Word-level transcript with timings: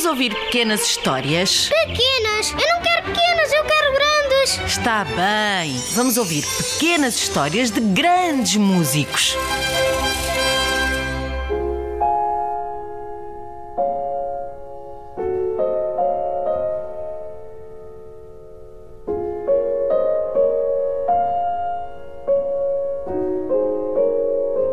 Vamos 0.00 0.18
ouvir 0.18 0.34
pequenas 0.34 0.80
histórias? 0.80 1.68
Pequenas! 1.68 2.52
Eu 2.52 2.74
não 2.74 2.82
quero 2.82 3.02
pequenas, 3.04 3.52
eu 3.52 3.64
quero 3.64 3.92
grandes! 3.92 4.72
Está 4.72 5.04
bem. 5.04 5.78
Vamos 5.94 6.16
ouvir 6.16 6.42
pequenas 6.42 7.16
histórias 7.16 7.70
de 7.70 7.80
grandes 7.80 8.56
músicos. 8.56 9.36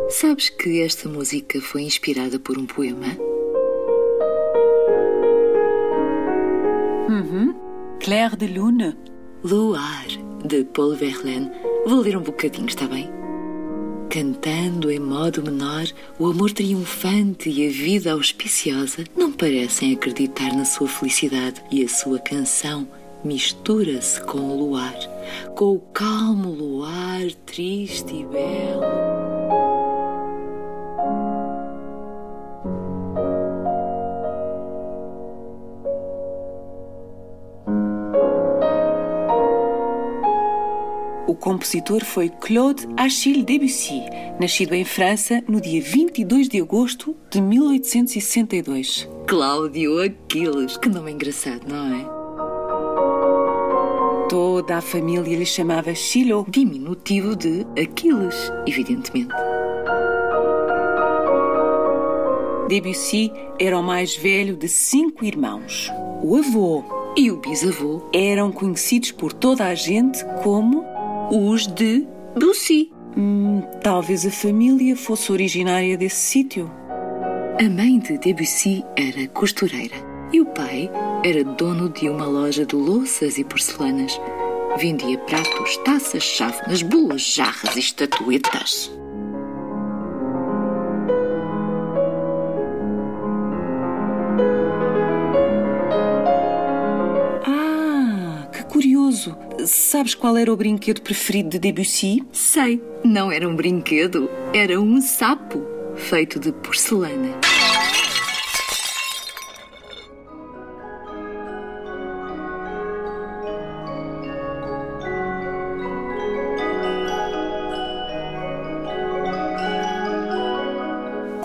Sabes 0.09 0.47
que 0.47 0.81
esta 0.81 1.09
música 1.09 1.59
foi 1.59 1.81
inspirada 1.81 2.39
por 2.39 2.57
um 2.57 2.65
poema? 2.65 3.26
Claire 8.01 8.35
de 8.35 8.47
Lune. 8.47 8.93
Luar, 9.41 10.07
de 10.43 10.65
Paul 10.65 10.93
Verlaine. 10.93 11.49
Vou 11.85 12.01
ler 12.01 12.17
um 12.17 12.21
bocadinho, 12.21 12.67
está 12.67 12.85
bem? 12.85 13.09
Cantando 14.09 14.91
em 14.91 14.99
modo 14.99 15.41
menor, 15.41 15.85
o 16.19 16.25
amor 16.25 16.51
triunfante 16.51 17.49
e 17.49 17.65
a 17.65 17.71
vida 17.71 18.11
auspiciosa 18.11 19.05
não 19.15 19.31
parecem 19.31 19.93
acreditar 19.93 20.53
na 20.53 20.65
sua 20.65 20.89
felicidade 20.89 21.63
e 21.71 21.81
a 21.81 21.87
sua 21.87 22.19
canção 22.19 22.85
mistura-se 23.23 24.21
com 24.23 24.39
o 24.39 24.57
luar, 24.57 24.97
com 25.55 25.75
o 25.75 25.79
calmo 25.79 26.49
luar 26.49 27.31
triste 27.45 28.13
e 28.13 28.25
belo. 28.25 29.16
O 41.27 41.35
compositor 41.35 42.05
foi 42.05 42.29
Claude 42.29 42.87
Achille 42.95 43.43
Debussy, 43.43 44.01
nascido 44.39 44.73
em 44.73 44.85
França 44.85 45.43
no 45.45 45.59
dia 45.59 45.81
22 45.81 46.47
de 46.47 46.61
agosto 46.61 47.13
de 47.29 47.41
1862. 47.41 49.09
Cláudio 49.27 50.01
Aquiles, 50.01 50.77
que 50.77 50.87
nome 50.87 51.11
engraçado, 51.11 51.67
não 51.67 51.93
é? 51.93 52.17
Toda 54.29 54.77
a 54.77 54.81
família 54.81 55.37
lhe 55.37 55.45
chamava 55.45 55.93
Chilo. 55.93 56.45
Diminutivo 56.49 57.35
de 57.35 57.67
Aquiles, 57.77 58.49
evidentemente. 58.65 59.33
Debussy 62.69 63.33
era 63.59 63.77
o 63.77 63.83
mais 63.83 64.15
velho 64.15 64.55
de 64.55 64.69
cinco 64.69 65.25
irmãos. 65.25 65.91
O 66.23 66.37
avô 66.37 66.83
E 67.17 67.31
o 67.31 67.37
bisavô, 67.37 68.03
eram 68.13 68.51
conhecidos 68.51 69.11
por 69.11 69.33
toda 69.33 69.65
a 69.65 69.73
gente 69.73 70.23
como 70.43 70.85
os 71.31 71.67
de 71.67 72.07
Bussy. 72.39 72.91
Hum, 73.17 73.61
talvez 73.83 74.25
a 74.25 74.31
família 74.31 74.95
fosse 74.95 75.31
originária 75.31 75.97
desse 75.97 76.17
sítio. 76.17 76.71
A 77.59 77.69
mãe 77.69 77.99
de 77.99 78.17
Debussy 78.17 78.83
era 78.95 79.27
costureira 79.29 79.95
e 80.31 80.39
o 80.39 80.45
pai 80.45 80.89
era 81.23 81.43
dono 81.43 81.89
de 81.89 82.07
uma 82.07 82.25
loja 82.25 82.65
de 82.65 82.75
louças 82.75 83.37
e 83.37 83.43
porcelanas. 83.43 84.19
Vendia 84.77 85.17
pratos, 85.17 85.77
taças, 85.77 86.23
chávenas, 86.23 86.83
boas, 86.83 87.21
jarras 87.21 87.75
e 87.75 87.79
estatuetas. 87.79 88.91
Sabes 99.67 100.15
qual 100.15 100.37
era 100.37 100.51
o 100.51 100.55
brinquedo 100.55 101.01
preferido 101.01 101.49
de 101.49 101.59
Debussy? 101.59 102.23
Sei, 102.31 102.81
não 103.03 103.29
era 103.29 103.45
um 103.45 103.53
brinquedo, 103.53 104.29
era 104.53 104.79
um 104.79 105.01
sapo 105.01 105.61
feito 105.97 106.39
de 106.39 106.53
porcelana. 106.53 107.37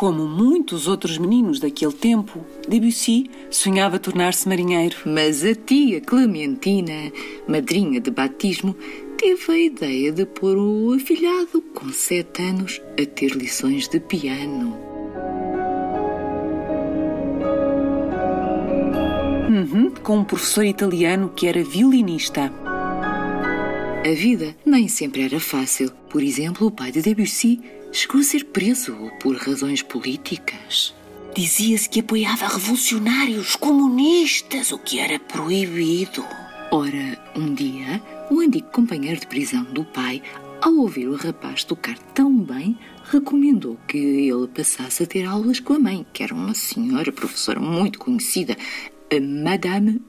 Como 0.02 0.26
muitos 0.26 0.88
outros 0.88 1.16
meninos 1.16 1.60
daquele 1.60 1.92
tempo, 1.92 2.44
Debussy 2.66 3.30
sonhava 3.48 4.00
tornar-se 4.00 4.48
marinheiro. 4.48 4.96
Mas 5.06 5.44
a 5.44 5.54
tia 5.54 6.00
Clementina, 6.00 7.12
madrinha 7.46 8.00
de 8.00 8.10
batismo, 8.10 8.74
teve 9.16 9.52
a 9.52 9.56
ideia 9.56 10.10
de 10.10 10.26
pôr 10.26 10.58
o 10.58 10.92
afilhado, 10.92 11.62
com 11.72 11.88
sete 11.92 12.42
anos, 12.42 12.82
a 13.00 13.06
ter 13.06 13.28
lições 13.36 13.86
de 13.86 14.00
piano. 14.00 14.76
Uhum, 19.48 19.92
com 20.02 20.16
um 20.16 20.24
professor 20.24 20.64
italiano 20.64 21.28
que 21.28 21.46
era 21.46 21.62
violinista. 21.62 22.52
A 24.04 24.14
vida 24.16 24.56
nem 24.66 24.88
sempre 24.88 25.22
era 25.22 25.38
fácil. 25.38 25.92
Por 26.10 26.24
exemplo, 26.24 26.66
o 26.66 26.72
pai 26.72 26.90
de 26.90 27.00
Debussy 27.00 27.60
chegou 27.92 28.20
a 28.20 28.24
ser 28.24 28.46
preso 28.46 29.10
por 29.20 29.36
razões 29.36 29.82
políticas. 29.82 30.94
Dizia-se 31.34 31.88
que 31.88 32.00
apoiava 32.00 32.48
revolucionários 32.48 33.56
comunistas, 33.56 34.72
o 34.72 34.78
que 34.78 34.98
era 34.98 35.18
proibido. 35.18 36.24
Ora, 36.70 37.18
um 37.36 37.54
dia, 37.54 38.02
o 38.30 38.40
antigo 38.40 38.68
companheiro 38.70 39.20
de 39.20 39.26
prisão 39.26 39.64
do 39.64 39.84
pai, 39.84 40.22
ao 40.60 40.74
ouvir 40.74 41.08
o 41.08 41.16
rapaz 41.16 41.64
tocar 41.64 41.98
tão 42.14 42.34
bem, 42.38 42.78
recomendou 43.04 43.78
que 43.86 43.98
ele 43.98 44.48
passasse 44.48 45.02
a 45.02 45.06
ter 45.06 45.24
aulas 45.24 45.60
com 45.60 45.74
a 45.74 45.78
mãe, 45.78 46.06
que 46.12 46.22
era 46.22 46.34
uma 46.34 46.54
senhora 46.54 47.12
professora 47.12 47.60
muito 47.60 47.98
conhecida, 47.98 48.56
Madame 49.20 50.00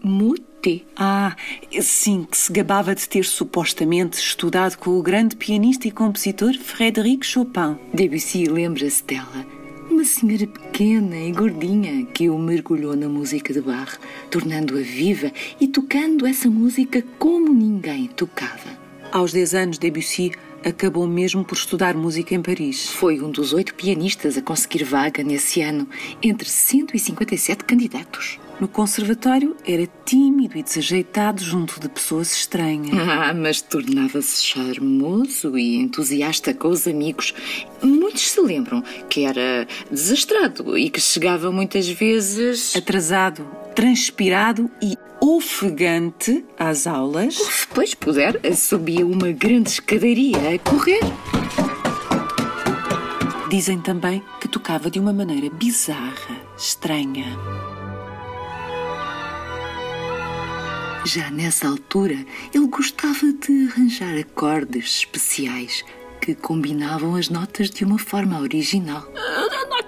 Ah, 0.96 1.36
sim, 1.82 2.26
que 2.30 2.38
se 2.38 2.52
gabava 2.52 2.96
de 2.96 3.08
ter 3.10 3.26
supostamente 3.26 4.18
estudado 4.18 4.78
com 4.78 4.92
o 4.92 5.04
grande 5.04 5.36
pianista 5.36 5.88
e 5.88 5.92
compositor 5.92 6.54
Frédéric 6.58 7.26
Chopin. 7.26 7.78
Debussy 7.94 8.46
lembra-se 8.46 9.04
dela. 9.04 9.46
Uma 9.92 10.06
senhora 10.06 10.48
pequena 10.48 11.18
e 11.18 11.32
gordinha 11.32 12.06
que 12.06 12.30
o 12.30 12.38
mergulhou 12.38 12.96
na 12.96 13.10
música 13.10 13.52
de 13.52 13.60
Bach, 13.60 14.00
tornando-a 14.32 14.82
viva 14.82 15.32
e 15.60 15.68
tocando 15.68 16.26
essa 16.26 16.50
música 16.50 17.04
como 17.20 17.54
ninguém 17.54 18.08
tocava. 18.08 18.82
Aos 19.12 19.34
10 19.34 19.54
anos, 19.56 19.78
Debussy 19.78 20.32
acabou 20.66 21.08
mesmo 21.08 21.44
por 21.44 21.56
estudar 21.56 21.96
música 21.96 22.34
em 22.34 22.42
Paris. 22.42 22.90
Foi 22.90 23.22
um 23.22 23.30
dos 23.30 23.54
oito 23.54 23.76
pianistas 23.76 24.38
a 24.38 24.42
conseguir 24.42 24.84
vaga 24.84 25.24
nesse 25.24 25.62
ano, 25.62 25.88
entre 26.22 26.50
157 26.50 27.64
candidatos. 27.64 28.40
No 28.60 28.68
conservatório, 28.68 29.58
era 29.66 29.88
tímido 30.06 30.58
e 30.58 30.64
desajeitado 30.64 31.44
junto 31.44 31.80
de 31.80 31.90
pessoas 31.90 32.34
estranhas. 32.34 32.94
Ah, 33.14 33.34
mas 33.34 33.62
tornava-se 33.62 34.44
charmoso 34.44 35.58
e 35.58 35.78
entusiasta 35.78 36.54
com 36.54 36.70
os 36.70 36.88
amigos. 36.88 37.34
Muitos 37.82 38.32
se 38.32 38.42
lembram 38.42 38.84
que 39.10 39.24
era 39.24 39.68
desastrado 39.90 40.78
e 40.78 40.90
que 40.90 41.00
chegava 41.00 41.52
muitas 41.52 41.88
vezes. 41.88 42.76
Atrasado, 42.76 43.46
transpirado 43.74 44.70
e 44.82 44.98
ofegante 45.20 46.44
às 46.58 46.86
aulas. 46.86 47.36
Se 47.36 47.68
pois 47.68 47.94
puder, 47.94 48.40
subia 48.56 49.06
uma 49.06 49.32
grande 49.32 49.70
escadaria 49.70 50.38
a 50.54 50.60
correr. 50.60 51.02
Dizem 53.50 53.80
também 53.80 54.24
que 54.40 54.48
tocava 54.48 54.90
de 54.90 55.00
uma 55.00 55.14
maneira 55.14 55.50
bizarra, 55.50 56.36
estranha. 56.58 57.26
Já 61.06 61.30
nessa 61.30 61.68
altura, 61.68 62.26
ele 62.54 62.68
gostava 62.68 63.32
de 63.34 63.68
arranjar 63.68 64.18
acordes 64.18 64.86
especiais 65.00 65.84
que 66.22 66.34
combinavam 66.34 67.16
as 67.16 67.30
notas 67.30 67.70
de 67.70 67.84
uma 67.84 68.00
forma 68.00 68.40
original. 68.40 69.06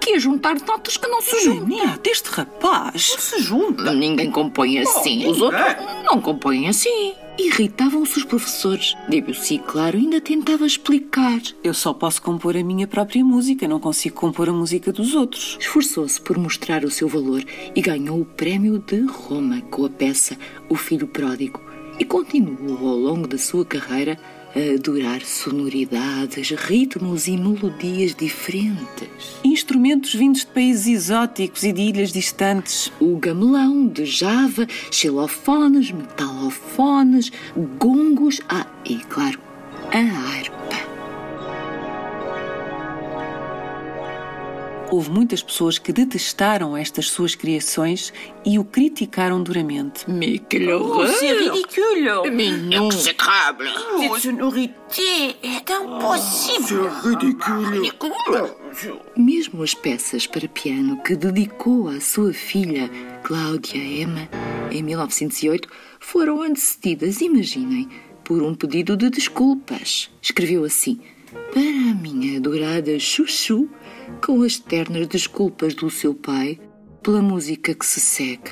Aqui 0.06 0.14
a 0.14 0.20
juntar 0.20 0.56
notas 0.68 0.98
que 0.98 1.08
não 1.08 1.20
se 1.20 1.44
juntam. 1.44 1.98
Deste 2.04 2.30
rapaz 2.30 3.16
se 3.18 3.42
junta. 3.42 3.92
Ninguém 3.92 4.30
compõe 4.30 4.78
assim. 4.78 5.26
Os 5.26 5.42
outros 5.42 5.64
não 6.04 6.22
compõem 6.22 6.70
assim. 6.70 7.16
Irritavam-se 7.40 8.20
os 8.20 8.24
professores. 8.24 8.96
Debussy, 9.10 9.58
claro, 9.58 9.98
ainda 9.98 10.22
tentava 10.22 10.64
explicar. 10.64 11.42
Eu 11.64 11.74
só 11.74 11.92
posso 11.92 12.22
compor 12.22 12.56
a 12.56 12.64
minha 12.64 12.86
própria 12.86 13.26
música, 13.26 13.68
não 13.68 13.80
consigo 13.80 14.14
compor 14.16 14.48
a 14.48 14.54
música 14.54 14.94
dos 14.94 15.16
outros. 15.16 15.58
Esforçou-se 15.60 16.22
por 16.22 16.38
mostrar 16.38 16.86
o 16.86 16.92
seu 16.92 17.08
valor 17.08 17.44
e 17.76 17.82
ganhou 17.82 18.22
o 18.22 18.26
prémio 18.26 18.78
de 18.78 19.02
Roma 19.08 19.60
com 19.72 19.86
a 19.86 19.90
peça 19.90 20.38
O 20.70 20.76
Filho 20.76 21.08
Pródigo 21.08 21.60
e 22.00 22.06
continuou 22.06 22.90
ao 22.90 22.96
longo 22.96 23.28
da 23.28 23.38
sua 23.38 23.66
carreira 23.66 24.20
a 24.56 24.76
adorar 24.76 25.22
sonoridades, 25.22 26.50
ritmos 26.52 27.28
e 27.28 27.36
melodias 27.38 28.16
diferentes. 28.16 29.40
Instrumentos 29.44 30.14
vindos 30.14 30.42
de 30.42 30.48
países 30.48 30.88
exóticos 30.88 31.64
e 31.64 31.74
de 31.74 31.82
ilhas 31.82 32.14
distantes. 32.14 32.92
O 33.00 33.18
gamelão 33.18 33.88
de 33.88 34.06
Java, 34.06 34.66
xilofones, 34.90 35.92
metalofones, 35.92 37.32
gongos, 37.78 38.40
ah, 38.48 38.66
e 38.86 38.96
claro, 38.96 39.40
a 39.92 40.00
harpa. 40.00 40.55
Houve 44.92 45.10
muitas 45.10 45.42
pessoas 45.42 45.78
que 45.78 45.92
detestaram 45.92 46.78
estas 46.78 47.10
suas 47.10 47.36
criações 47.36 48.14
e 48.46 48.60
o 48.60 48.64
criticaram 48.64 49.42
duramente. 49.42 50.10
Mais 50.10 50.42
quelle 50.50 50.72
horreur! 50.72 51.08
C'est 51.10 51.32
ridicule 51.32 52.32
Mais 52.32 52.52
non! 52.52 52.88
Exécrable 52.88 53.68
Cette 54.00 54.22
sonorité 54.22 55.36
est 55.44 55.72
impossible 55.72 56.90
Mesmo 59.18 59.64
as 59.64 59.74
peças 59.74 60.28
para 60.28 60.48
piano 60.48 61.02
que 61.04 61.16
dedicou 61.16 61.90
à 61.90 62.00
sua 62.00 62.34
filha 62.34 62.90
Cláudia 63.24 63.78
Emma 63.78 64.30
em 64.72 64.84
1908 64.84 65.68
foram 66.00 66.42
antecedidas, 66.42 67.22
imaginem, 67.22 67.88
por 68.24 68.42
um 68.42 68.54
pedido 68.54 68.98
de 68.98 69.10
desculpas. 69.10 70.10
Escreveu 70.22 70.64
assim: 70.64 71.00
Para 71.54 71.62
a 71.62 71.96
minha 71.96 72.38
adorada 72.38 73.00
Chuchu, 73.00 73.70
com 74.26 74.42
as 74.42 74.58
ternas 74.58 75.08
desculpas 75.08 75.74
do 75.74 75.90
seu 75.90 76.14
pai 76.14 76.60
pela 77.02 77.22
música 77.22 77.74
que 77.74 77.86
se 77.86 78.00
segue. 78.00 78.52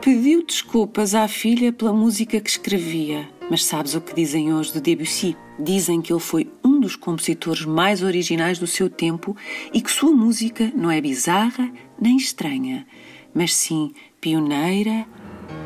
Pediu 0.00 0.44
desculpas 0.44 1.14
à 1.14 1.28
filha 1.28 1.72
pela 1.72 1.92
música 1.92 2.40
que 2.40 2.50
escrevia. 2.50 3.28
Mas 3.50 3.64
sabes 3.64 3.94
o 3.94 4.00
que 4.00 4.14
dizem 4.14 4.52
hoje 4.52 4.72
de 4.72 4.80
Debussy? 4.80 5.36
Dizem 5.58 6.02
que 6.02 6.12
ele 6.12 6.20
foi 6.20 6.50
um 6.62 6.78
dos 6.80 6.96
compositores 6.96 7.64
mais 7.64 8.02
originais 8.02 8.58
do 8.58 8.66
seu 8.66 8.90
tempo 8.90 9.36
e 9.72 9.80
que 9.80 9.90
sua 9.90 10.12
música 10.12 10.70
não 10.74 10.90
é 10.90 11.00
bizarra 11.00 11.72
nem 12.00 12.16
estranha, 12.16 12.86
mas 13.34 13.54
sim 13.54 13.92
pioneira, 14.20 15.06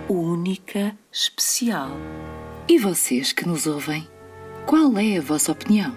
única, 0.09 0.97
especial. 1.11 1.91
E 2.69 2.79
vocês 2.79 3.33
que 3.33 3.47
nos 3.47 3.67
ouvem, 3.67 4.07
qual 4.67 4.97
é 4.99 5.17
a 5.19 5.21
vossa 5.21 5.53
opinião? 5.53 5.95